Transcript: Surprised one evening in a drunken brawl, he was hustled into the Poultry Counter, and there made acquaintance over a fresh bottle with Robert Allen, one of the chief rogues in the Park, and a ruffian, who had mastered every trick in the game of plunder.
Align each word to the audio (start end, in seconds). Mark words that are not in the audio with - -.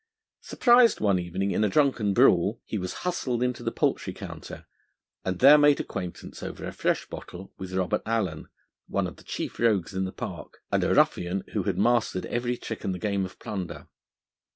Surprised 0.41 0.99
one 0.99 1.19
evening 1.19 1.51
in 1.51 1.63
a 1.63 1.69
drunken 1.69 2.11
brawl, 2.11 2.59
he 2.65 2.79
was 2.79 2.91
hustled 3.05 3.43
into 3.43 3.61
the 3.61 3.71
Poultry 3.71 4.13
Counter, 4.13 4.65
and 5.23 5.37
there 5.37 5.59
made 5.59 5.79
acquaintance 5.79 6.41
over 6.41 6.65
a 6.65 6.71
fresh 6.71 7.05
bottle 7.07 7.53
with 7.59 7.73
Robert 7.75 8.01
Allen, 8.03 8.47
one 8.87 9.05
of 9.05 9.17
the 9.17 9.23
chief 9.23 9.59
rogues 9.59 9.93
in 9.93 10.05
the 10.05 10.11
Park, 10.11 10.63
and 10.71 10.83
a 10.83 10.95
ruffian, 10.95 11.43
who 11.53 11.61
had 11.65 11.77
mastered 11.77 12.25
every 12.25 12.57
trick 12.57 12.83
in 12.83 12.93
the 12.93 12.97
game 12.97 13.23
of 13.25 13.37
plunder. 13.37 13.89